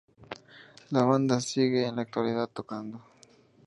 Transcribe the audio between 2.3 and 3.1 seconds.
tocando.